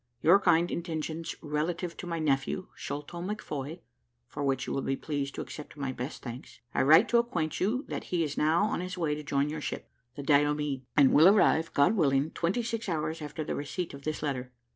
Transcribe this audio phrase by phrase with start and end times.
[0.23, 3.81] your kind intentions relative to my nephew, Sholto McFoy
[4.27, 7.59] (for which you will be pleased to accept my best thanks), I write to acquaint
[7.59, 11.13] you that he is now on his way to join your ship, the Diomede, and
[11.13, 14.51] will arrive, God willing, twenty six hours after the receipt of this letter.